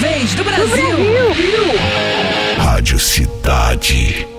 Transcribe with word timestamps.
vez 0.00 0.34
do 0.34 0.42
Brasil. 0.42 0.66
Do 0.66 1.12
Brasil. 1.12 1.64
Rádio 2.58 2.98
Cidade. 2.98 4.29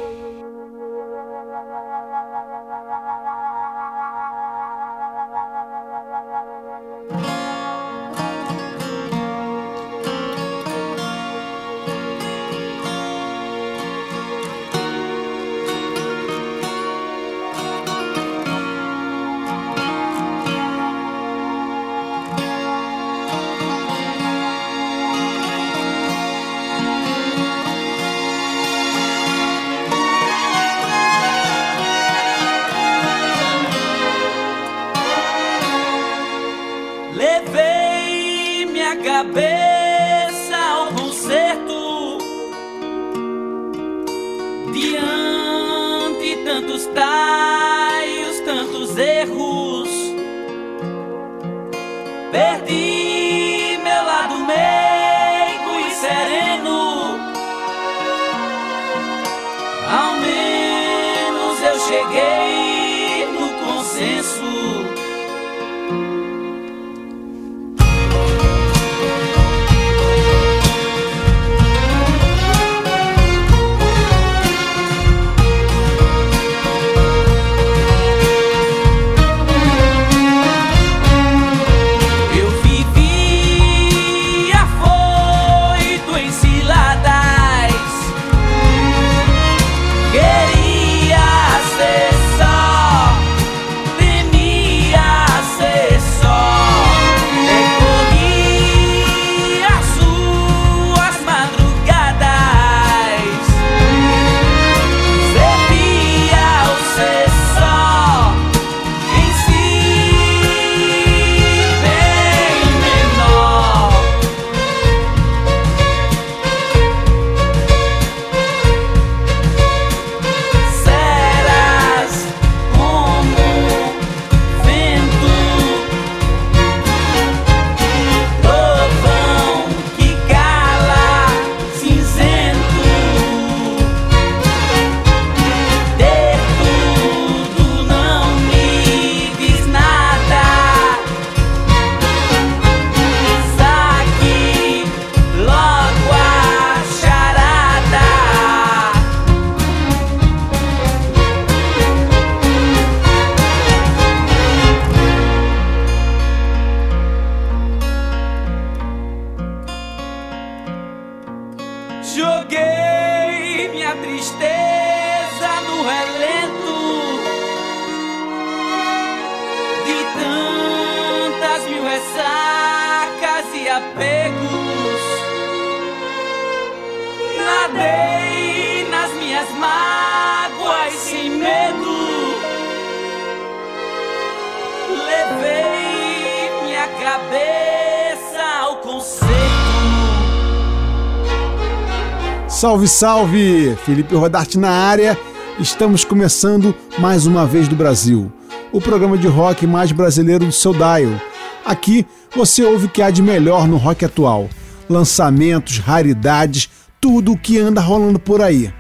Salve, 192.47 192.87
salve! 192.87 193.75
Felipe 193.85 194.15
Rodarte 194.15 194.57
na 194.57 194.69
área. 194.69 195.17
Estamos 195.59 196.03
começando 196.03 196.75
mais 196.99 197.25
uma 197.25 197.45
vez 197.45 197.67
do 197.67 197.75
Brasil, 197.75 198.31
o 198.71 198.79
programa 198.79 199.17
de 199.17 199.27
rock 199.27 199.65
mais 199.65 199.91
brasileiro 199.91 200.45
do 200.45 200.51
seu 200.51 200.73
dial. 200.73 201.19
Aqui 201.65 202.05
você 202.35 202.63
ouve 202.63 202.85
o 202.85 202.89
que 202.89 203.01
há 203.01 203.09
de 203.09 203.21
melhor 203.21 203.67
no 203.67 203.77
rock 203.77 204.05
atual: 204.05 204.49
lançamentos, 204.89 205.79
raridades, 205.79 206.69
tudo 206.99 207.33
o 207.33 207.37
que 207.37 207.59
anda 207.59 207.81
rolando 207.81 208.19
por 208.19 208.41
aí. 208.41 208.73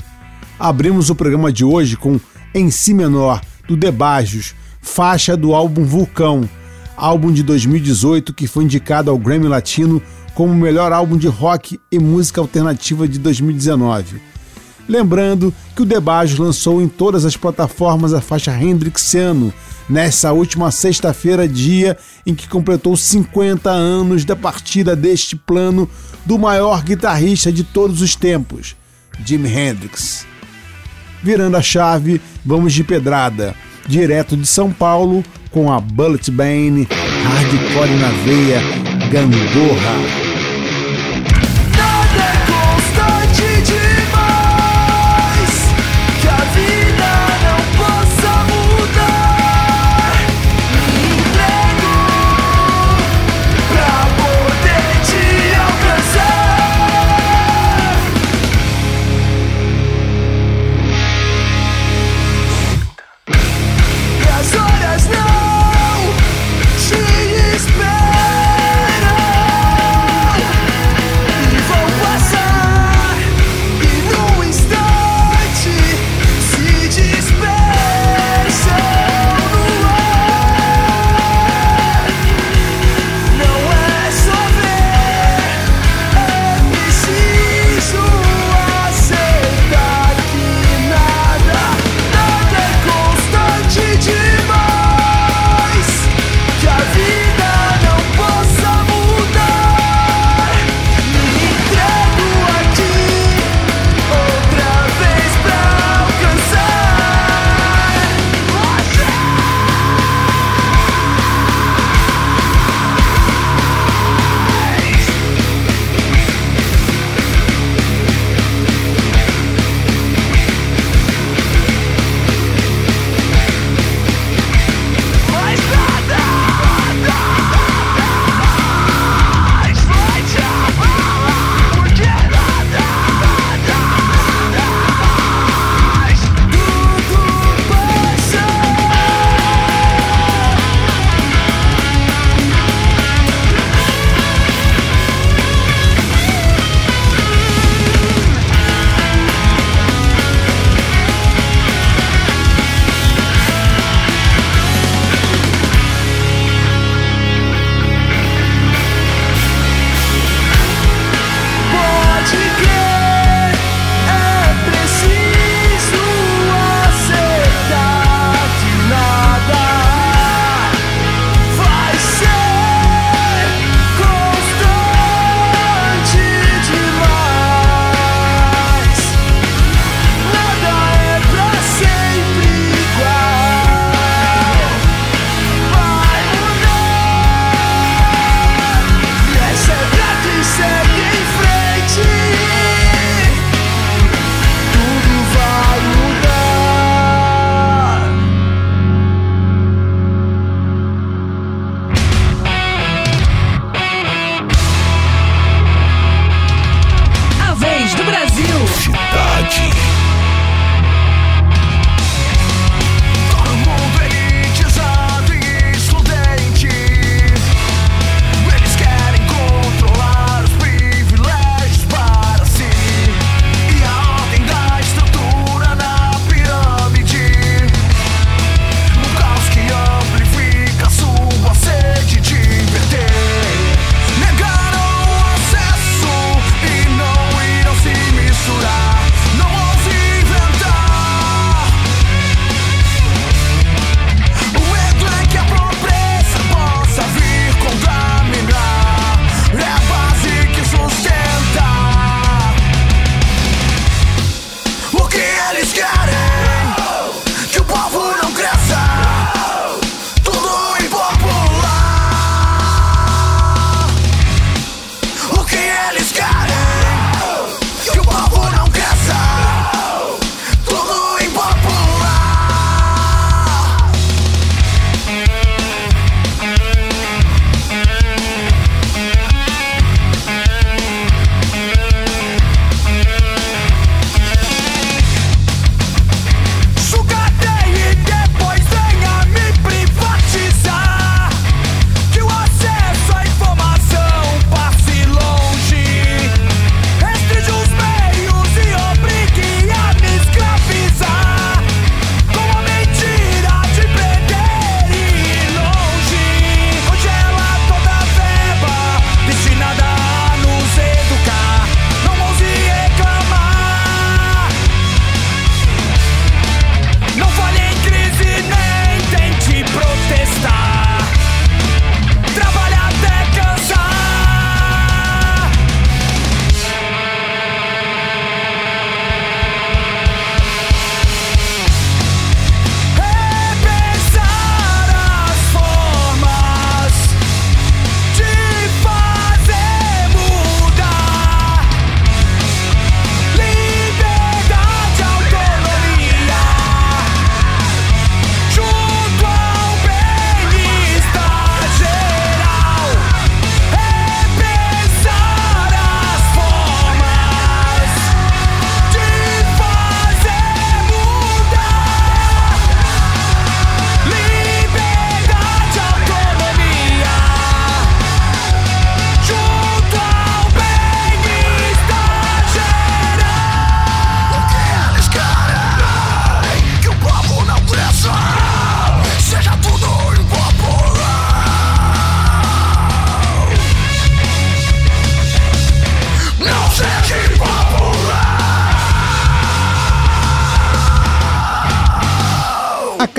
Abrimos 0.59 1.09
o 1.09 1.15
programa 1.15 1.51
de 1.51 1.65
hoje 1.65 1.97
com 1.97 2.19
Em 2.53 2.69
Si 2.69 2.93
Menor, 2.93 3.41
do 3.67 3.75
Debajos, 3.75 4.53
faixa 4.79 5.35
do 5.35 5.55
álbum 5.55 5.83
Vulcão, 5.83 6.47
álbum 7.01 7.31
de 7.31 7.41
2018 7.41 8.31
que 8.31 8.45
foi 8.45 8.63
indicado 8.63 9.09
ao 9.09 9.17
Grammy 9.17 9.47
Latino 9.47 9.99
como 10.35 10.53
o 10.53 10.55
melhor 10.55 10.93
álbum 10.93 11.17
de 11.17 11.27
rock 11.27 11.79
e 11.91 11.97
música 11.97 12.39
alternativa 12.39 13.07
de 13.07 13.17
2019. 13.17 14.21
Lembrando 14.87 15.51
que 15.75 15.81
o 15.81 15.85
Debajos 15.85 16.37
lançou 16.37 16.79
em 16.79 16.87
todas 16.87 17.25
as 17.25 17.35
plataformas 17.35 18.13
a 18.13 18.21
faixa 18.21 18.55
Hendrixiano 18.55 19.51
nessa 19.89 20.31
última 20.31 20.69
sexta-feira, 20.69 21.47
dia 21.47 21.97
em 22.25 22.35
que 22.35 22.47
completou 22.47 22.95
50 22.95 23.71
anos 23.71 24.23
da 24.23 24.35
partida 24.35 24.95
deste 24.95 25.35
plano 25.35 25.89
do 26.23 26.37
maior 26.37 26.83
guitarrista 26.83 27.51
de 27.51 27.63
todos 27.63 27.99
os 28.01 28.15
tempos, 28.15 28.75
Jimi 29.25 29.49
Hendrix. 29.49 30.25
Virando 31.23 31.57
a 31.57 31.61
chave, 31.61 32.21
vamos 32.45 32.73
de 32.73 32.83
pedrada, 32.83 33.55
direto 33.87 34.37
de 34.37 34.45
São 34.45 34.71
Paulo 34.71 35.23
com 35.51 35.71
a 35.71 35.79
Bullet 35.79 36.31
Bane, 36.31 36.87
hardcore 37.23 37.95
na 37.99 38.09
veia, 38.25 38.61
gangorra. 39.11 40.20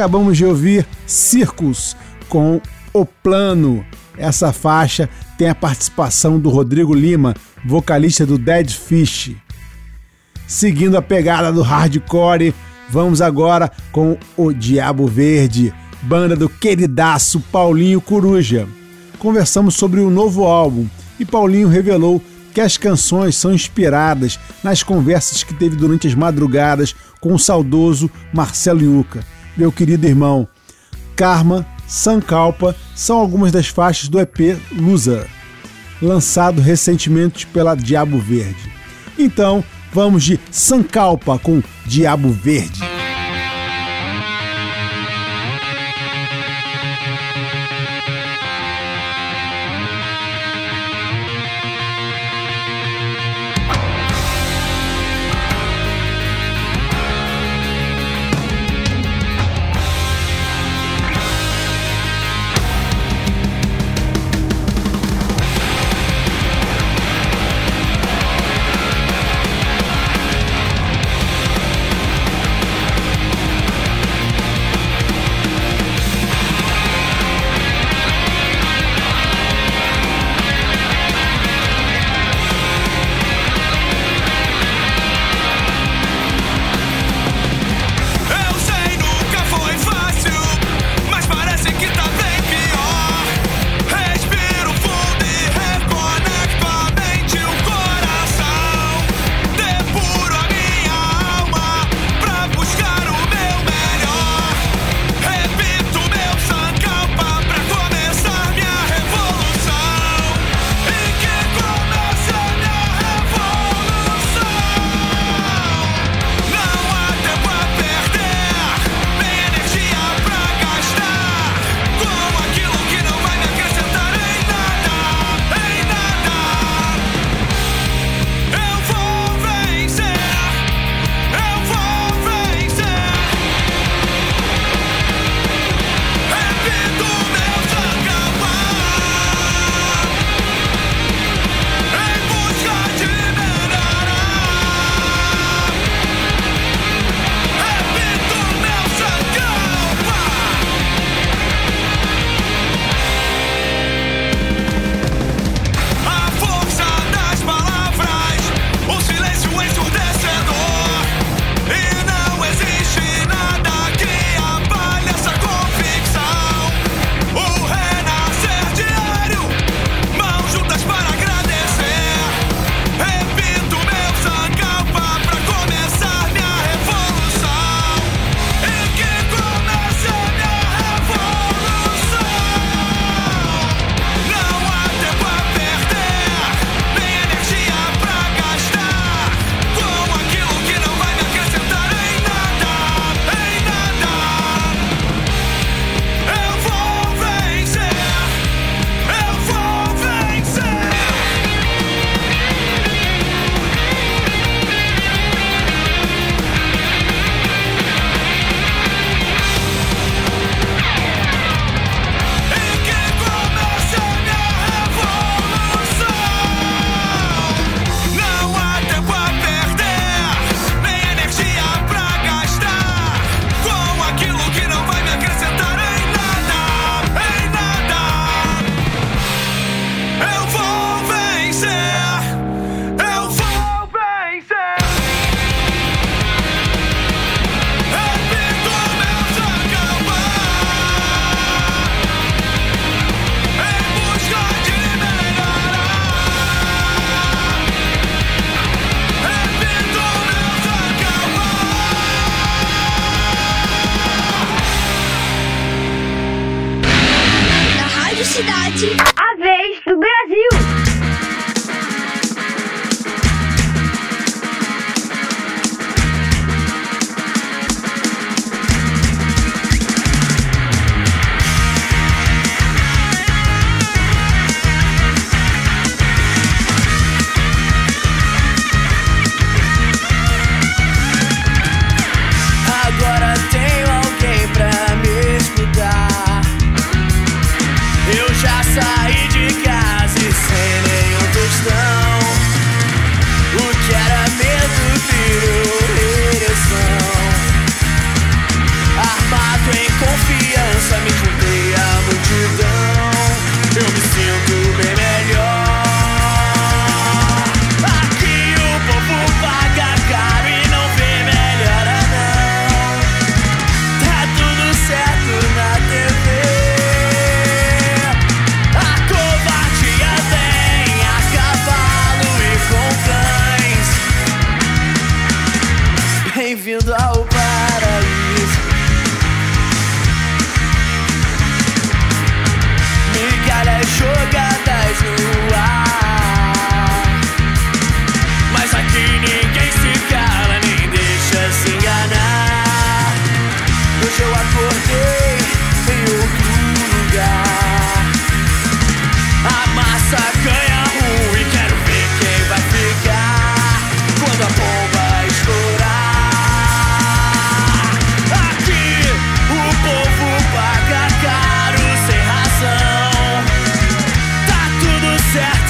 Acabamos 0.03 0.37
de 0.37 0.45
ouvir 0.45 0.85
Circus 1.07 1.97
com 2.29 2.61
O 2.93 3.07
Plano. 3.07 3.87
Essa 4.19 4.53
faixa 4.53 5.09
tem 5.39 5.49
a 5.49 5.55
participação 5.55 6.41
do 6.41 6.51
Rodrigo 6.51 6.93
Lima, 6.93 7.37
vocalista 7.65 8.27
do 8.27 8.37
Dead 8.37 8.69
Fish. 8.69 9.37
Seguindo 10.45 10.97
a 10.97 11.03
pegada 11.03 11.53
do 11.53 11.63
hardcore, 11.63 12.53
vamos 12.91 13.23
agora 13.23 13.71
com 13.93 14.19
O 14.37 14.53
Diabo 14.53 15.07
Verde, 15.07 15.73
banda 16.03 16.35
do 16.35 16.49
queridaço 16.49 17.39
Paulinho 17.53 18.01
Coruja. 18.01 18.67
Conversamos 19.21 19.77
sobre 19.77 20.01
o 20.01 20.11
novo 20.11 20.43
álbum 20.43 20.89
e 21.21 21.25
Paulinho 21.25 21.69
revelou 21.69 22.21
que 22.53 22.61
as 22.61 22.77
canções 22.77 23.37
são 23.37 23.55
inspiradas 23.55 24.37
nas 24.65 24.83
conversas 24.83 25.45
que 25.45 25.55
teve 25.55 25.77
durante 25.77 26.09
as 26.09 26.15
madrugadas 26.17 26.93
com 27.21 27.33
o 27.33 27.39
saudoso 27.39 28.11
Marcelo 28.33 28.83
Yuca. 28.83 29.25
Meu 29.57 29.71
querido 29.71 30.07
irmão, 30.07 30.49
Karma, 31.15 31.67
Sankalpa 31.87 32.75
são 32.95 33.19
algumas 33.19 33.53
das 33.53 33.69
faixas 33.69 34.09
do 34.09 34.19
EP 34.19 34.59
Loser, 34.73 35.27
lançado 36.01 36.61
recentemente 36.61 37.47
pela 37.47 37.75
Diabo 37.75 38.19
Verde. 38.19 38.73
Então, 39.19 39.63
vamos 39.93 40.25
de 40.25 40.41
Sankalpa 40.51 41.39
com 41.39 41.63
Diabo 41.87 42.31
Verde. 42.31 42.92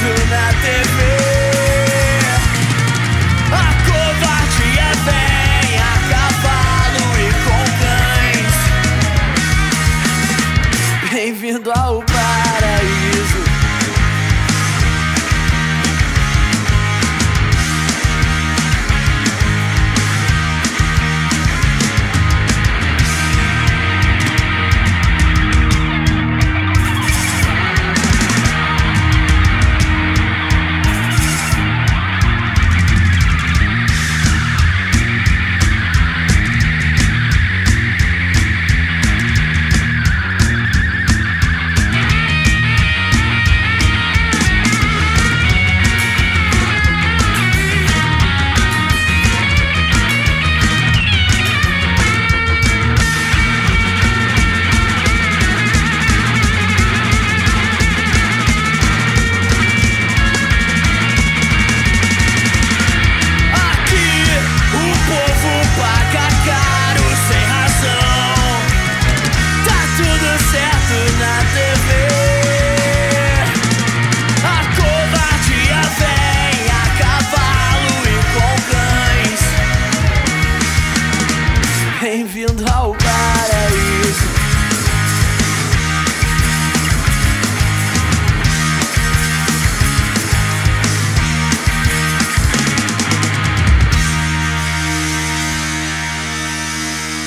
do 0.02 0.08
nothing. 0.30 1.01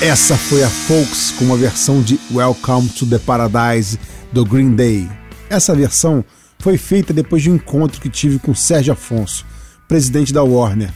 Essa 0.02 0.36
foi 0.36 0.62
a 0.62 0.70
Folks 0.70 1.32
com 1.32 1.46
uma 1.46 1.56
versão 1.56 2.02
de 2.02 2.20
Welcome 2.32 2.90
to 2.90 3.06
the 3.06 3.18
Paradise 3.18 3.98
do 4.32 4.44
Green 4.46 4.76
Day. 4.76 5.10
Essa 5.50 5.74
versão 5.74 6.24
foi 6.60 6.78
feita 6.78 7.14
depois 7.14 7.42
de 7.42 7.50
um 7.50 7.56
encontro 7.56 8.02
que 8.02 8.10
tive 8.10 8.38
com 8.38 8.54
Sérgio 8.54 8.92
Afonso, 8.92 9.46
presidente 9.88 10.34
da 10.34 10.44
Warner. 10.44 10.94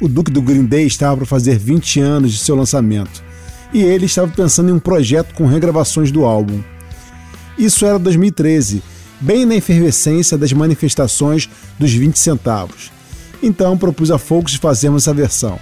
O 0.00 0.08
Duque 0.08 0.32
do 0.32 0.42
Green 0.42 0.64
Day 0.64 0.86
estava 0.86 1.18
para 1.18 1.24
fazer 1.26 1.56
20 1.56 2.00
anos 2.00 2.32
de 2.32 2.38
seu 2.38 2.56
lançamento 2.56 3.22
e 3.72 3.80
ele 3.80 4.06
estava 4.06 4.30
pensando 4.30 4.70
em 4.70 4.72
um 4.72 4.80
projeto 4.80 5.32
com 5.32 5.46
regravações 5.46 6.10
do 6.10 6.24
álbum. 6.24 6.60
Isso 7.56 7.86
era 7.86 7.98
2013, 7.98 8.82
bem 9.20 9.46
na 9.46 9.54
efervescência 9.54 10.36
das 10.36 10.52
manifestações 10.52 11.48
dos 11.78 11.92
20 11.92 12.18
centavos. 12.18 12.90
Então 13.40 13.78
propus 13.78 14.10
a 14.10 14.18
Folks 14.18 14.56
fazermos 14.56 15.04
essa 15.04 15.14
versão. 15.14 15.58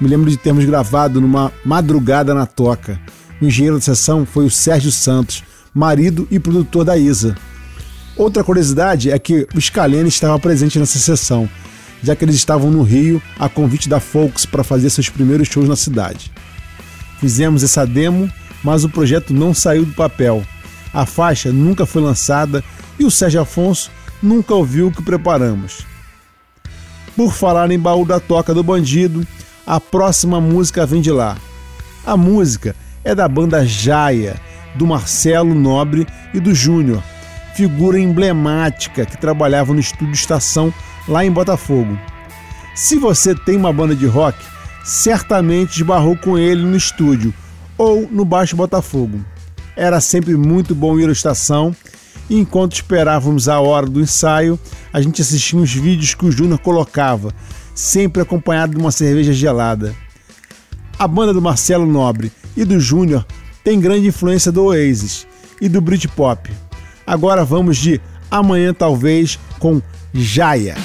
Me 0.00 0.08
lembro 0.08 0.30
de 0.30 0.36
termos 0.36 0.64
gravado 0.64 1.20
numa 1.20 1.52
madrugada 1.64 2.32
na 2.32 2.46
toca. 2.46 2.98
O 3.40 3.44
engenheiro 3.44 3.76
da 3.76 3.82
sessão 3.82 4.24
foi 4.24 4.46
o 4.46 4.50
Sérgio 4.50 4.90
Santos, 4.90 5.44
marido 5.74 6.26
e 6.30 6.38
produtor 6.38 6.84
da 6.84 6.96
Isa. 6.96 7.36
Outra 8.16 8.42
curiosidade 8.42 9.10
é 9.10 9.18
que 9.18 9.46
o 9.54 9.60
Scalene 9.60 10.08
estava 10.08 10.38
presente 10.38 10.78
nessa 10.78 10.98
sessão, 10.98 11.48
já 12.02 12.16
que 12.16 12.24
eles 12.24 12.34
estavam 12.34 12.70
no 12.70 12.82
Rio 12.82 13.20
a 13.38 13.48
convite 13.48 13.88
da 13.88 14.00
Folks 14.00 14.46
para 14.46 14.64
fazer 14.64 14.88
seus 14.88 15.08
primeiros 15.08 15.48
shows 15.48 15.68
na 15.68 15.76
cidade. 15.76 16.32
Fizemos 17.18 17.62
essa 17.62 17.86
demo, 17.86 18.30
mas 18.64 18.84
o 18.84 18.88
projeto 18.88 19.34
não 19.34 19.52
saiu 19.52 19.84
do 19.84 19.92
papel. 19.92 20.42
A 20.92 21.04
faixa 21.04 21.52
nunca 21.52 21.84
foi 21.84 22.02
lançada 22.02 22.64
e 22.98 23.04
o 23.04 23.10
Sérgio 23.10 23.42
Afonso 23.42 23.90
nunca 24.22 24.54
ouviu 24.54 24.88
o 24.88 24.92
que 24.92 25.02
preparamos. 25.02 25.86
Por 27.14 27.32
falar 27.32 27.70
em 27.70 27.78
baú 27.78 28.04
da 28.06 28.18
toca 28.18 28.54
do 28.54 28.62
bandido, 28.62 29.26
a 29.66 29.80
próxima 29.80 30.40
música 30.40 30.86
vem 30.86 31.00
de 31.00 31.10
lá. 31.10 31.36
A 32.04 32.16
música 32.16 32.74
é 33.04 33.14
da 33.14 33.28
banda 33.28 33.64
Jaia, 33.64 34.40
do 34.74 34.86
Marcelo 34.86 35.54
Nobre 35.54 36.06
e 36.32 36.40
do 36.40 36.54
Júnior, 36.54 37.02
figura 37.54 37.98
emblemática 37.98 39.04
que 39.04 39.18
trabalhava 39.18 39.72
no 39.72 39.80
estúdio 39.80 40.14
Estação 40.14 40.72
lá 41.08 41.24
em 41.24 41.30
Botafogo. 41.30 41.98
Se 42.74 42.96
você 42.96 43.34
tem 43.34 43.56
uma 43.56 43.72
banda 43.72 43.94
de 43.94 44.06
rock, 44.06 44.38
certamente 44.84 45.76
esbarrou 45.76 46.16
com 46.16 46.38
ele 46.38 46.62
no 46.62 46.76
estúdio 46.76 47.34
ou 47.76 48.08
no 48.10 48.24
Baixo 48.24 48.56
Botafogo. 48.56 49.24
Era 49.76 50.00
sempre 50.00 50.36
muito 50.36 50.74
bom 50.74 50.98
ir 50.98 51.08
à 51.08 51.12
estação 51.12 51.74
e 52.28 52.38
enquanto 52.38 52.74
esperávamos 52.74 53.48
a 53.48 53.58
hora 53.60 53.86
do 53.86 54.00
ensaio, 54.00 54.58
a 54.92 55.00
gente 55.00 55.20
assistia 55.20 55.58
uns 55.58 55.74
vídeos 55.74 56.14
que 56.14 56.24
o 56.24 56.30
Júnior 56.30 56.60
colocava 56.60 57.34
sempre 57.74 58.22
acompanhado 58.22 58.74
de 58.74 58.80
uma 58.80 58.90
cerveja 58.90 59.32
gelada. 59.32 59.94
A 60.98 61.08
banda 61.08 61.32
do 61.32 61.40
Marcelo 61.40 61.86
Nobre 61.86 62.30
e 62.56 62.64
do 62.64 62.78
Júnior 62.78 63.26
tem 63.64 63.80
grande 63.80 64.08
influência 64.08 64.52
do 64.52 64.64
Oasis 64.64 65.26
e 65.60 65.68
do 65.68 65.80
Britpop. 65.80 66.50
Agora 67.06 67.44
vamos 67.44 67.76
de 67.76 68.00
Amanhã 68.30 68.72
Talvez 68.72 69.38
com 69.58 69.80
Jaya. 70.12 70.76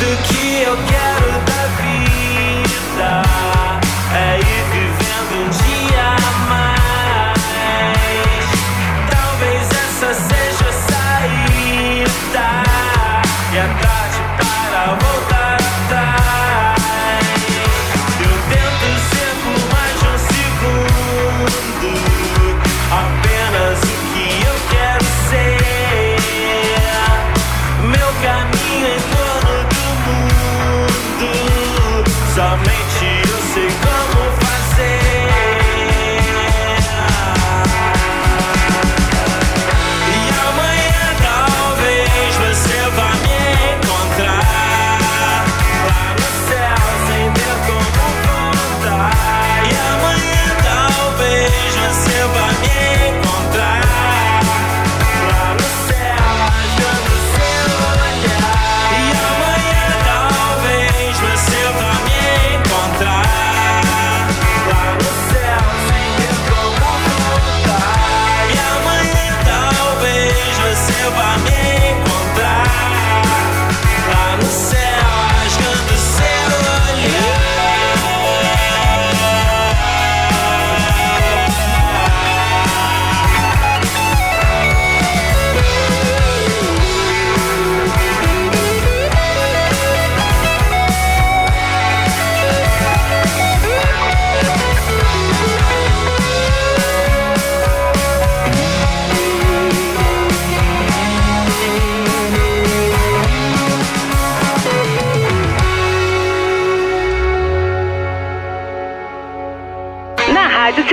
모두 0.00 0.22
기억해라 0.22 1.29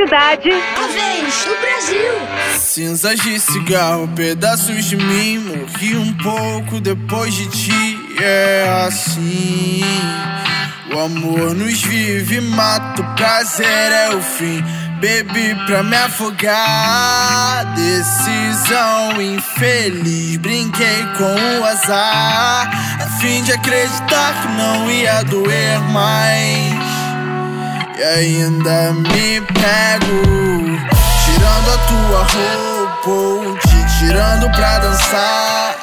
Cidade. 0.07 0.49
A 0.51 0.87
vez 0.87 1.43
do 1.43 1.57
Brasil. 1.59 2.13
Cinzas 2.57 3.19
de 3.19 3.37
cigarro, 3.41 4.07
pedaços 4.15 4.85
de 4.85 4.95
mim. 4.95 5.39
Morri 5.39 5.97
um 5.97 6.13
pouco 6.13 6.79
depois 6.79 7.33
de 7.33 7.45
ti. 7.47 7.99
É 8.21 8.85
assim. 8.87 9.83
O 10.93 10.97
amor 10.97 11.53
nos 11.53 11.81
vive, 11.81 12.39
mata 12.39 13.01
o 13.01 13.15
prazer, 13.15 13.91
é 13.91 14.15
o 14.15 14.21
fim. 14.21 14.63
Bebi 15.01 15.53
pra 15.65 15.83
me 15.83 15.97
afogar. 15.97 17.65
Decisão 17.75 19.21
infeliz. 19.21 20.37
Brinquei 20.37 21.05
com 21.17 21.59
o 21.59 21.65
azar. 21.65 22.71
A 23.01 23.07
fim 23.19 23.43
de 23.43 23.51
acreditar 23.51 24.41
que 24.41 24.47
não 24.53 24.89
ia 24.89 25.21
doer 25.23 25.81
mais. 25.91 26.76
E 27.97 28.03
ainda 28.03 28.93
me 28.93 29.41
pego. 29.41 30.21
Tirando 31.25 31.69
a 31.73 31.77
tua 31.87 32.19
roupa. 32.31 33.57
Te 33.67 33.79
tirando 33.97 34.45
pra 34.51 34.77
dançar. 34.77 35.75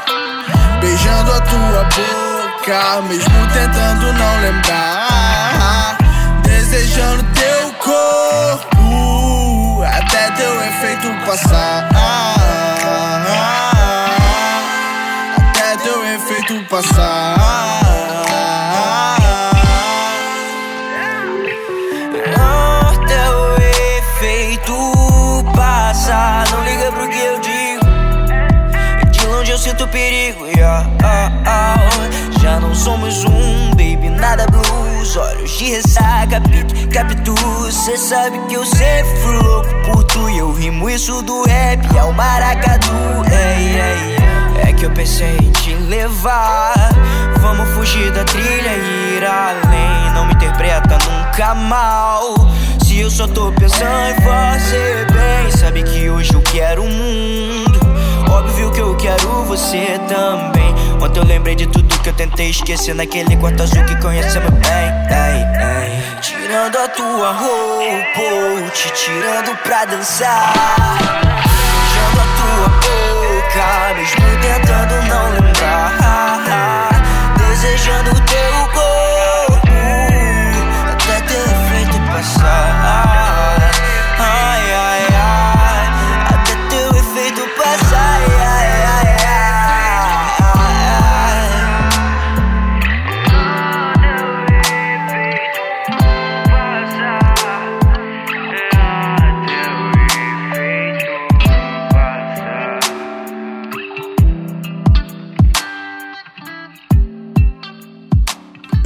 Beijando 0.81 1.33
a 1.33 1.40
tua 1.40 1.83
boca. 1.85 3.03
Mesmo 3.09 3.46
tentando 3.53 4.12
não 4.12 4.40
lembrar. 4.42 5.96
Desejando 6.44 7.24
teu 7.35 7.72
corpo 7.81 9.83
até 9.83 10.31
teu 10.37 10.55
efeito 10.62 11.09
passar. 11.27 11.88
Até 15.37 15.77
teu 15.79 16.07
efeito 16.14 16.64
passar. 16.68 17.63
Sinto 29.85 29.88
perigo. 29.88 30.47
Yeah, 30.47 30.87
oh, 31.03 31.49
oh. 31.49 32.40
Já 32.40 32.61
não 32.61 32.75
somos 32.75 33.25
um, 33.25 33.70
baby, 33.70 34.11
nada 34.11 34.47
blues. 34.47 35.16
Olhos 35.16 35.51
de 35.51 35.70
ressaca, 35.70 36.40
pique, 36.40 36.87
captu. 36.88 37.35
Cê 37.70 37.97
sabe 37.97 38.38
que 38.49 38.55
eu 38.55 38.64
sempre 38.64 39.16
fui 39.23 39.37
louco 39.37 39.68
por 39.85 40.05
tu. 40.05 40.29
E 40.31 40.38
eu 40.38 40.53
rimo 40.53 40.88
isso 40.88 41.23
do 41.23 41.44
rap 41.44 41.99
ao 41.99 42.12
maracatu. 42.12 42.92
Ei, 43.31 43.81
ei, 43.81 44.68
é 44.68 44.73
que 44.73 44.87
eu 44.87 44.90
pensei 44.90 45.37
em 45.37 45.51
te 45.53 45.75
levar. 45.75 46.75
Vamos 47.40 47.68
fugir 47.70 48.11
da 48.12 48.25
trilha 48.25 48.73
e 48.77 49.16
ir 49.18 49.25
além. 49.25 50.14
Não 50.14 50.27
me 50.27 50.35
interpreta 50.35 50.99
nunca 50.99 51.55
mal. 51.55 52.35
Se 52.85 53.01
eu 53.01 53.11
só 53.11 53.27
tô 53.27 53.53
pensando 53.53 54.11
em 54.11 54.14
você 54.14 55.07
bem, 55.12 55.51
sabe 55.51 55.83
que 55.83 56.09
hoje 56.09 56.33
eu 56.33 56.40
quero 56.42 56.83
o 56.83 56.88
mundo. 56.88 57.74
Óbvio 58.35 58.73
que 58.73 58.81
eu 58.81 58.97
quero 58.97 59.44
você 59.44 60.01
também. 60.09 60.75
Ontem 61.01 61.20
eu 61.20 61.25
lembrei 61.25 61.55
de 61.55 61.66
tudo 61.68 62.01
que 62.01 62.09
eu 62.09 62.14
tentei 62.14 62.51
esquecer 62.51 62.92
naquele 62.92 63.37
quarto 63.37 63.62
azul 63.62 63.85
que 63.85 63.94
conhecemos 64.03 64.51
bem. 64.51 64.92
Tirando 66.20 66.77
a 66.77 66.88
tua 66.88 67.33
roupa, 67.33 68.70
te 68.73 68.90
tirando 68.92 69.57
pra 69.62 69.85
dançar. 69.85 70.53
Beijando 71.47 72.20
a 72.20 72.27
tua 72.37 72.68
boca, 72.81 73.94
mesmo 73.94 74.27
tentando 74.40 74.94
não 75.09 75.31
lembrar. 75.31 76.88
Desejando 77.38 78.11
o 78.11 78.20
teu 78.20 78.55
corpo, 78.73 79.68
até 80.90 81.20
teu 81.23 81.44
efeito 81.44 81.99
passar. 82.11 83.24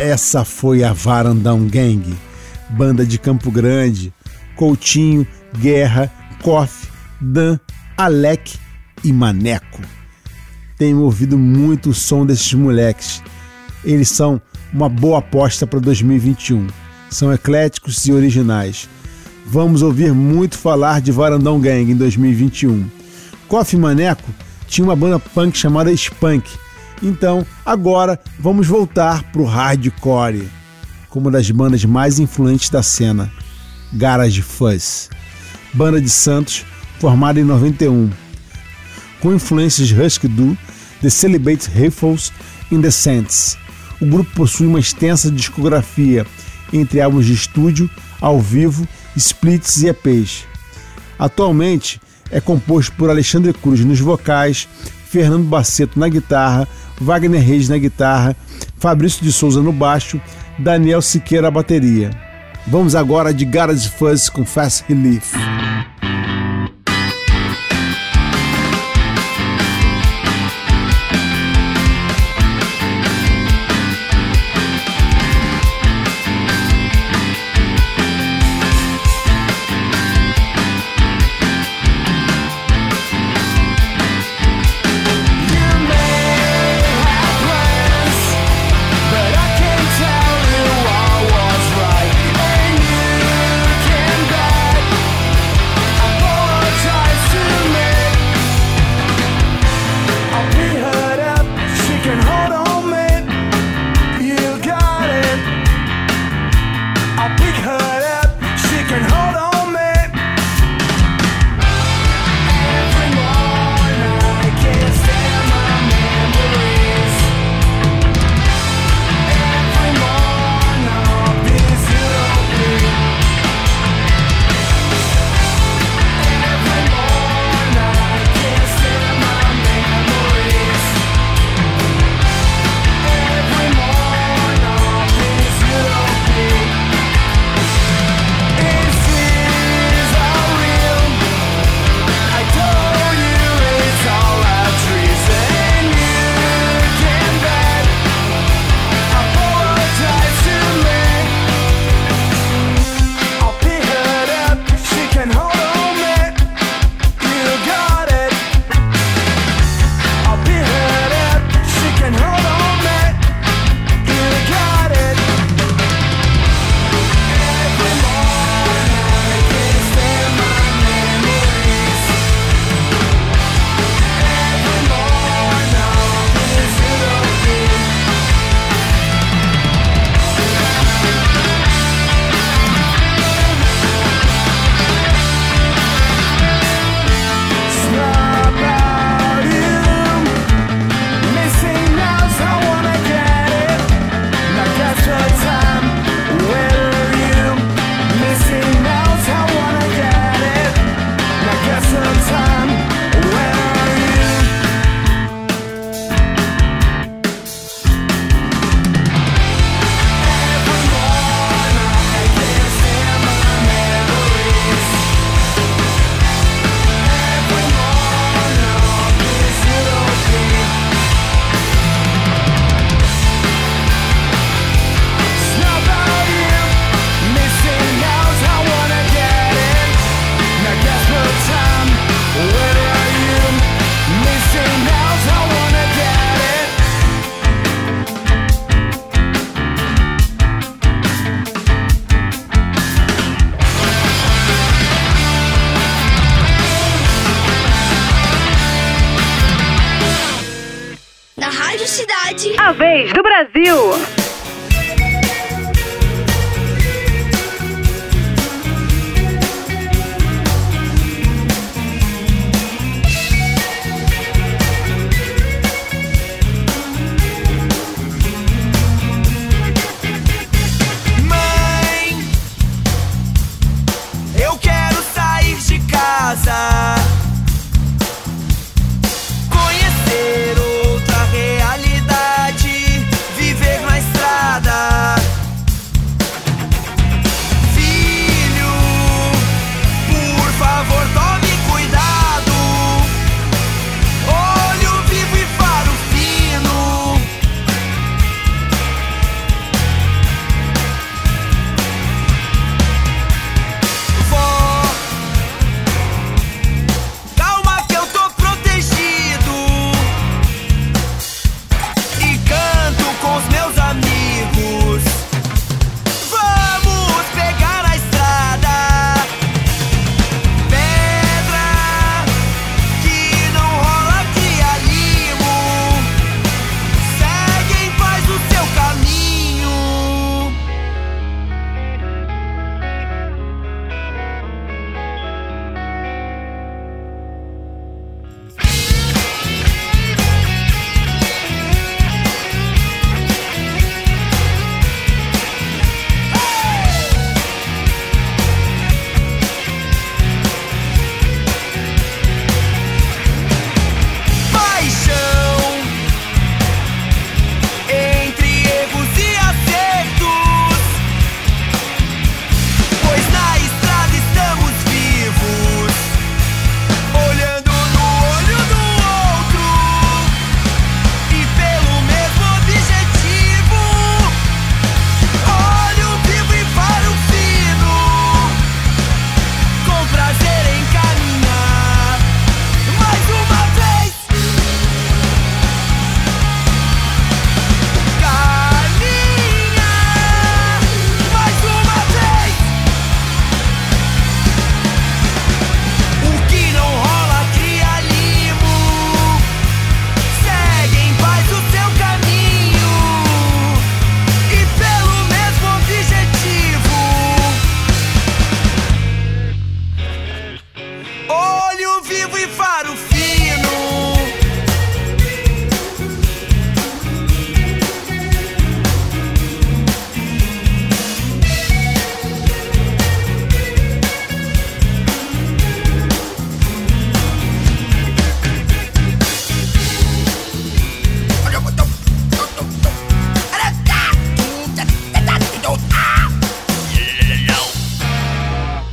Essa 0.08 0.42
foi 0.42 0.82
a 0.82 0.94
Varandão 0.94 1.66
Gang, 1.66 2.02
banda 2.70 3.04
de 3.04 3.18
Campo 3.18 3.50
Grande, 3.50 4.10
Coutinho, 4.56 5.26
Guerra, 5.58 6.10
Koff, 6.42 6.88
Dan, 7.20 7.58
Alec 7.94 8.58
e 9.04 9.12
Maneco. 9.12 9.82
Tenho 10.78 11.02
ouvido 11.02 11.36
muito 11.36 11.90
o 11.90 11.94
som 11.94 12.24
desses 12.24 12.54
moleques. 12.54 13.22
Eles 13.84 14.08
são 14.08 14.40
uma 14.72 14.88
boa 14.88 15.18
aposta 15.18 15.66
para 15.66 15.78
2021. 15.78 16.68
São 17.10 17.30
ecléticos 17.30 18.06
e 18.06 18.12
originais. 18.12 18.88
Vamos 19.44 19.82
ouvir 19.82 20.14
muito 20.14 20.56
falar 20.56 21.02
de 21.02 21.12
Varandão 21.12 21.60
Gang 21.60 21.92
em 21.92 21.94
2021. 21.94 22.88
Koff 23.46 23.76
e 23.76 23.78
Maneco 23.78 24.32
tinha 24.66 24.86
uma 24.86 24.96
banda 24.96 25.18
punk 25.18 25.58
chamada 25.58 25.92
Spunk. 25.92 26.48
Então, 27.02 27.46
agora 27.64 28.18
vamos 28.38 28.66
voltar 28.66 29.22
pro 29.32 29.44
hardcore, 29.44 30.48
como 31.08 31.26
uma 31.26 31.32
das 31.32 31.50
bandas 31.50 31.84
mais 31.84 32.18
influentes 32.18 32.70
da 32.70 32.82
cena, 32.82 33.30
Garage 33.92 34.42
Fuzz. 34.42 35.08
Banda 35.72 36.00
de 36.00 36.08
Santos, 36.08 36.64
formada 36.98 37.38
em 37.38 37.44
91. 37.44 38.10
Com 39.20 39.34
influências 39.34 39.88
de 39.88 40.00
Husk 40.00 40.24
Du, 40.24 40.56
The 41.00 41.10
Celibate 41.10 41.70
Rifles 41.70 42.32
e 42.70 42.78
The 42.78 42.90
Saints. 42.90 43.56
O 44.00 44.06
grupo 44.06 44.30
possui 44.34 44.66
uma 44.66 44.80
extensa 44.80 45.30
discografia 45.30 46.26
entre 46.72 47.00
álbuns 47.00 47.26
de 47.26 47.32
estúdio, 47.32 47.90
ao 48.20 48.40
vivo, 48.40 48.86
splits 49.16 49.82
e 49.82 49.88
EPs. 49.88 50.44
Atualmente 51.18 52.00
é 52.30 52.40
composto 52.40 52.92
por 52.96 53.10
Alexandre 53.10 53.52
Cruz 53.52 53.84
nos 53.84 54.00
vocais, 54.00 54.68
Fernando 55.08 55.44
Baceto 55.44 55.98
na 55.98 56.08
guitarra, 56.08 56.68
Wagner 57.00 57.40
Reis 57.40 57.68
na 57.68 57.78
guitarra, 57.78 58.36
Fabrício 58.78 59.22
de 59.24 59.32
Souza 59.32 59.62
no 59.62 59.72
baixo, 59.72 60.20
Daniel 60.58 61.02
Siqueira 61.02 61.42
na 61.42 61.50
bateria. 61.50 62.10
Vamos 62.66 62.94
agora 62.94 63.32
de 63.32 63.44
Garage 63.44 63.88
Fuzz 63.88 64.28
com 64.28 64.44
Fast 64.44 64.84
Relief. 64.88 65.34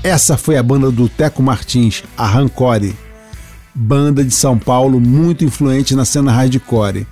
Essa 0.06 0.38
foi 0.38 0.56
a 0.56 0.62
banda 0.62 0.92
do 0.92 1.10
Teco 1.10 1.42
Martins, 1.42 2.04
a 2.16 2.28
Rancore, 2.28 2.96
banda 3.74 4.24
de 4.24 4.30
São 4.30 4.56
Paulo 4.56 5.00
muito 5.00 5.44
influente 5.44 5.96
na 5.96 6.06
cena 6.06 6.32
hardcore. 6.32 7.08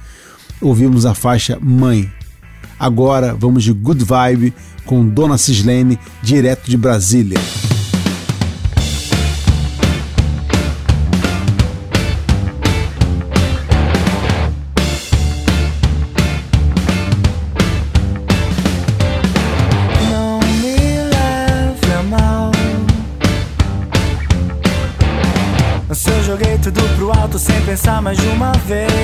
Ouvimos 0.61 1.03
a 1.03 1.15
faixa 1.15 1.57
Mãe. 1.59 2.07
Agora 2.79 3.33
vamos 3.33 3.63
de 3.63 3.73
Good 3.73 4.05
Vibe 4.05 4.53
com 4.85 5.09
Dona 5.09 5.39
Cislene, 5.39 5.97
direto 6.21 6.69
de 6.69 6.77
Brasília. 6.77 7.39
Mais 28.01 28.17
uma 28.33 28.51
vez. 28.65 29.02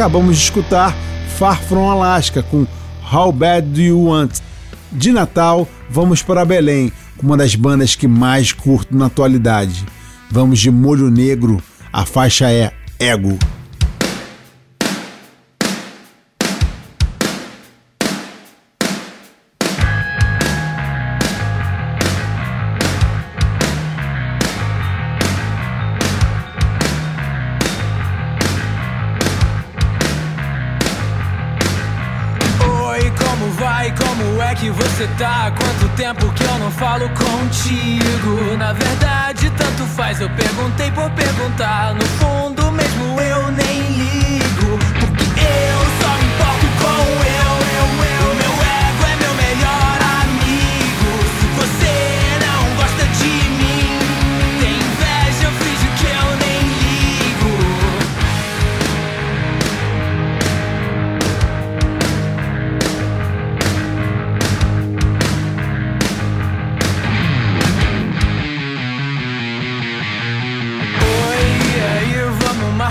acabamos 0.00 0.38
de 0.38 0.44
escutar 0.44 0.96
Far 1.36 1.60
From 1.60 1.90
Alaska 1.90 2.42
com 2.42 2.66
How 3.12 3.30
Bad 3.30 3.68
Do 3.68 3.82
You 3.82 4.04
Want. 4.06 4.38
De 4.90 5.12
Natal, 5.12 5.68
vamos 5.90 6.22
para 6.22 6.42
Belém, 6.42 6.90
com 7.18 7.26
uma 7.26 7.36
das 7.36 7.54
bandas 7.54 7.94
que 7.94 8.08
mais 8.08 8.50
curto 8.50 8.96
na 8.96 9.06
atualidade. 9.06 9.84
Vamos 10.30 10.58
de 10.58 10.70
Molho 10.70 11.10
Negro, 11.10 11.62
a 11.92 12.06
faixa 12.06 12.50
é 12.50 12.72
Ego. 12.98 13.38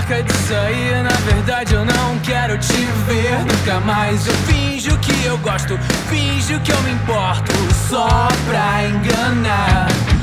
Marcar 0.10 0.24
de 0.24 0.34
sair. 0.34 1.04
Na 1.04 1.16
verdade, 1.32 1.74
eu 1.76 1.86
não 1.86 2.20
quero 2.20 2.58
te 2.58 2.86
ver 3.08 3.38
nunca 3.40 3.80
mais. 3.82 4.26
Eu 4.26 4.34
finjo 4.34 4.98
que 5.00 5.26
eu 5.26 5.38
gosto, 5.38 5.78
finjo 6.10 6.60
que 6.62 6.72
eu 6.72 6.82
me 6.82 6.92
importo, 6.92 7.54
só 7.88 8.28
pra 8.48 8.86
enganar. 8.86 10.19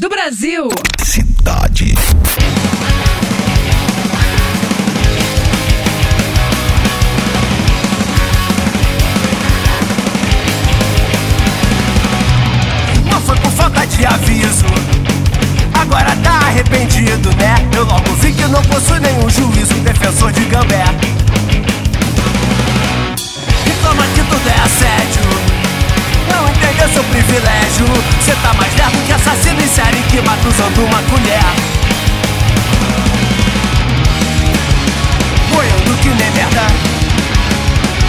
Do 0.00 0.08
Brasil. 0.08 0.68
Cidade. 1.02 1.94
Não 13.10 13.20
foi 13.20 13.36
por 13.36 13.52
falta 13.52 13.86
de 13.86 14.04
aviso. 14.04 14.64
Agora 15.80 16.16
tá 16.16 16.30
arrependido, 16.46 17.30
né? 17.36 17.54
Eu 17.76 17.84
logo 17.84 18.14
vi 18.20 18.32
que 18.32 18.42
não 18.48 18.62
possui 18.62 18.98
nenhum 19.00 19.28
juízo, 19.30 19.74
defensor 19.74 20.32
de 20.32 20.44
gambé. 20.46 20.84
Entendeu 26.84 27.02
seu 27.02 27.04
privilégio. 27.04 27.86
Cê 28.20 28.32
tá 28.42 28.52
mais 28.54 28.74
lerdo 28.76 28.98
que 29.06 29.12
assassino 29.12 29.58
em 29.58 29.68
série 29.68 30.02
que 30.02 30.20
mata 30.20 30.46
usando 30.46 30.84
uma 30.84 31.02
colher. 31.04 31.40
Boiando 35.50 35.96
que 36.02 36.08
nem 36.08 36.30
merda. 36.32 36.66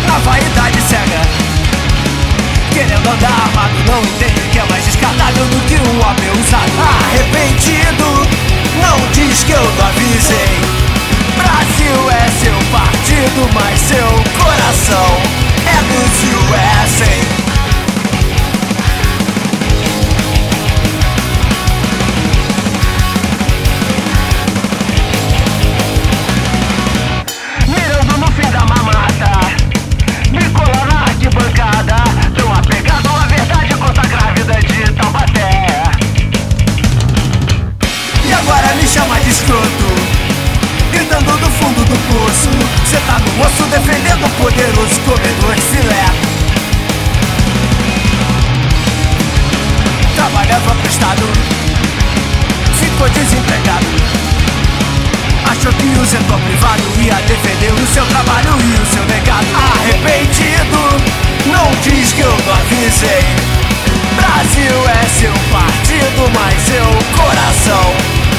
Na 0.06 0.18
vaidade 0.20 0.82
cega. 0.90 1.22
Querendo 2.74 3.08
andar 3.08 3.30
armado, 3.30 3.76
não 3.88 4.02
entende 4.02 4.42
que 4.52 4.60
é 4.60 4.66
mais 4.70 4.84
descartável 4.84 5.46
do 5.46 5.60
que 5.68 5.76
um 5.76 6.06
homem 6.06 6.32
usado. 6.32 6.72
Arrependido, 7.08 8.28
não 8.82 8.98
diz 9.14 9.44
que 9.46 9.54
eu 9.54 9.64
não 9.64 9.88
avisei. 9.88 10.60
Brasil 11.38 12.12
é 12.12 12.28
seu 12.44 12.58
partido, 12.78 13.50
mas 13.54 13.80
seu 13.80 14.44
coração 14.44 15.22
é 15.66 15.78
dos 15.94 16.24
USA. 16.34 17.45
Moço 43.38 43.64
defendendo 43.64 44.26
o 44.26 44.30
poderoso 44.42 45.00
comedor 45.02 45.56
de 45.56 45.62
filé 45.62 46.06
Trabalhava 50.16 50.76
pro 50.76 50.90
Estado 50.90 51.24
Ficou 52.80 53.10
desempregado. 53.10 53.86
Achou 55.50 55.72
que 55.74 56.00
o 56.00 56.06
setor 56.06 56.40
privado 56.40 56.84
ia 56.98 57.16
defender 57.28 57.74
o 57.74 57.88
seu 57.88 58.06
trabalho 58.06 58.56
e 58.62 58.82
o 58.82 58.86
seu 58.86 59.04
legado. 59.06 59.48
Arrependido, 59.54 60.80
não 61.46 61.72
diz 61.82 62.14
que 62.14 62.22
eu 62.22 62.38
não 62.46 62.54
avisei. 62.54 63.26
Brasil 64.16 64.90
é 64.90 65.06
seu 65.08 65.34
partido, 65.52 66.32
mas 66.34 66.62
seu 66.64 66.86
coração 67.18 67.94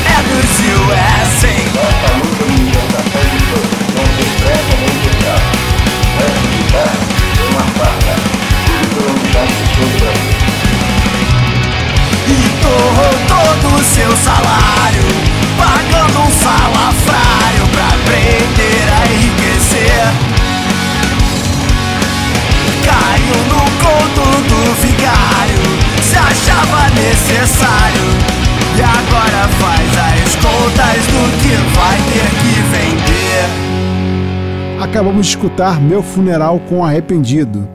é 0.07 0.23
dos 0.23 0.61
USA 0.81 1.57
E 2.33 2.36
meu 14.07 14.17
salário 14.19 15.03
Pagando 15.59 16.21
um 16.21 16.31
salafrário 16.31 17.67
pra 17.73 17.87
aprender 17.89 18.87
a 18.93 19.07
enriquecer. 19.13 20.05
Caiu 22.85 23.39
no 23.49 23.65
conto 23.83 24.25
do 24.49 24.61
vigário 24.81 25.65
Se 26.03 26.17
achava 26.17 26.89
necessário. 26.91 28.07
E 28.77 28.83
agora 28.83 29.49
faz 29.59 29.91
as 29.99 30.35
contas 30.37 31.07
do 31.07 31.23
que 31.43 31.55
vai 31.75 31.97
ter 32.13 32.31
que 32.41 32.55
vender. 32.71 33.45
Acabamos 34.83 35.27
de 35.27 35.33
escutar 35.33 35.81
Meu 35.81 36.03
Funeral 36.03 36.61
com 36.69 36.85
Arrependido 36.85 37.67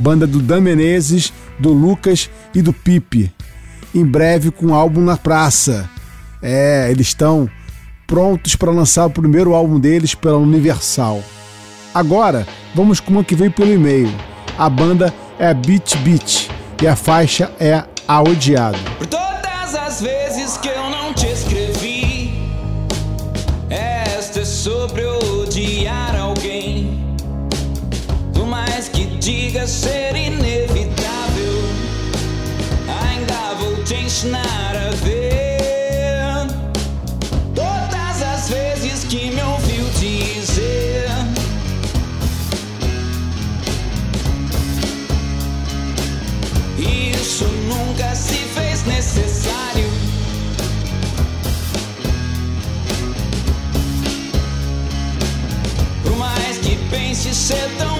Banda 0.00 0.26
do 0.26 0.40
Dan 0.40 0.62
Menezes, 0.62 1.32
do 1.60 1.72
Lucas 1.72 2.28
e 2.52 2.60
do 2.60 2.72
Pipe, 2.72 3.32
em 3.94 4.04
breve 4.04 4.50
com 4.50 4.66
um 4.66 4.74
álbum 4.74 5.00
na 5.00 5.16
praça. 5.16 5.88
É, 6.42 6.88
eles 6.90 7.08
estão 7.08 7.48
prontos 8.06 8.56
para 8.56 8.70
lançar 8.70 9.06
o 9.06 9.10
primeiro 9.10 9.54
álbum 9.54 9.78
deles 9.78 10.14
pela 10.14 10.36
Universal. 10.36 11.22
Agora, 11.94 12.46
vamos 12.74 13.00
com 13.00 13.12
uma 13.12 13.24
que 13.24 13.34
veio 13.34 13.50
pelo 13.50 13.72
e-mail. 13.72 14.10
A 14.58 14.68
banda 14.68 15.12
é 15.38 15.52
Beat 15.52 15.96
Beat 15.98 16.48
e 16.82 16.86
a 16.86 16.96
faixa 16.96 17.50
é 17.60 17.84
A 18.08 18.22
Odiado. 18.22 18.78
Por 18.98 19.06
todas 19.06 19.74
as 19.74 20.00
vezes 20.00 20.56
que 20.56 20.68
eu 20.68 20.90
não 20.90 21.12
te 21.12 21.26
escrevi, 21.26 22.34
esta 23.68 24.40
é 24.40 24.44
sobre 24.44 25.04
odiar 25.04 26.16
alguém. 26.16 27.16
Por 28.34 28.46
mais 28.46 28.88
que 28.88 29.04
diga 29.18 29.66
ser 29.66 30.01
ensinar 34.12 34.76
a 34.76 34.90
ver. 35.06 36.46
Todas 37.54 38.22
as 38.22 38.50
vezes 38.50 39.04
que 39.04 39.30
me 39.30 39.42
ouviu 39.42 39.86
dizer. 39.98 41.08
Isso 46.78 47.46
nunca 47.46 48.14
se 48.14 48.36
fez 48.54 48.84
necessário. 48.84 49.90
Por 56.02 56.16
mais 56.18 56.58
que 56.58 56.76
pense 56.90 57.34
ser 57.34 57.66
tão 57.78 57.91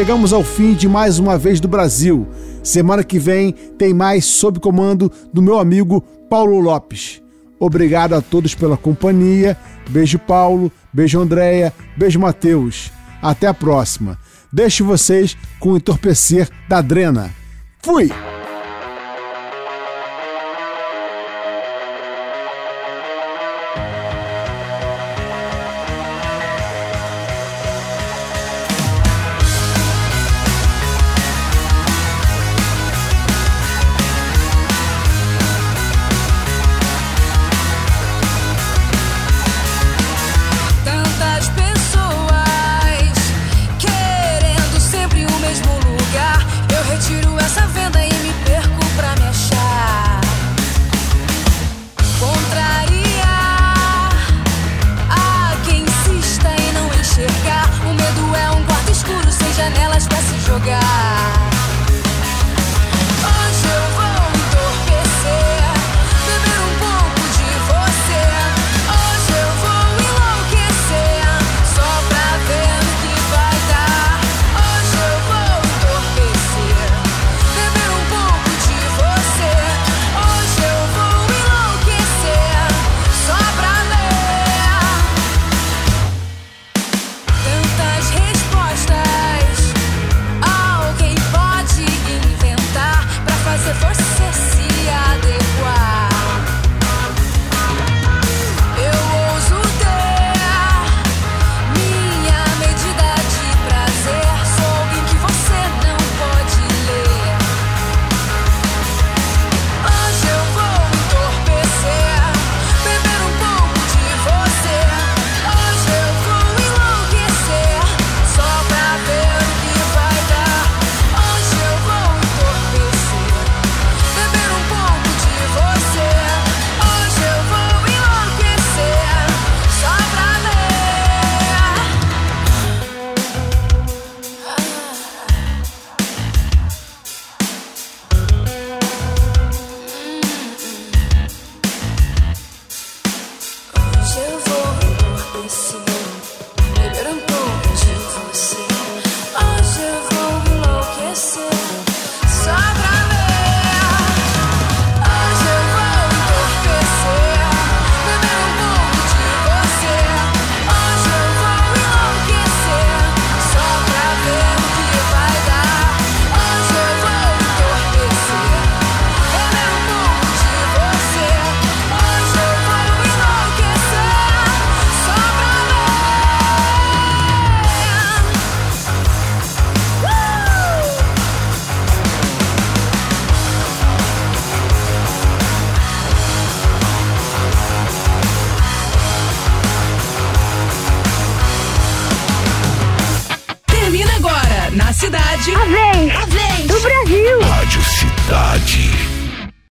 Chegamos 0.00 0.32
ao 0.32 0.42
fim 0.42 0.72
de 0.72 0.88
mais 0.88 1.18
uma 1.18 1.36
vez 1.36 1.60
do 1.60 1.68
Brasil. 1.68 2.26
Semana 2.62 3.04
que 3.04 3.18
vem 3.18 3.52
tem 3.52 3.92
mais 3.92 4.24
sob 4.24 4.58
comando 4.58 5.12
do 5.30 5.42
meu 5.42 5.58
amigo 5.58 6.00
Paulo 6.00 6.58
Lopes. 6.58 7.20
Obrigado 7.58 8.14
a 8.14 8.22
todos 8.22 8.54
pela 8.54 8.78
companhia. 8.78 9.58
Beijo, 9.90 10.18
Paulo. 10.18 10.72
Beijo, 10.90 11.20
Andréia. 11.20 11.70
Beijo, 11.98 12.18
Matheus. 12.18 12.90
Até 13.20 13.46
a 13.46 13.52
próxima. 13.52 14.18
Deixo 14.50 14.86
vocês 14.86 15.36
com 15.58 15.72
o 15.72 15.76
entorpecer 15.76 16.48
da 16.66 16.80
Drena. 16.80 17.30
Fui! 17.82 18.10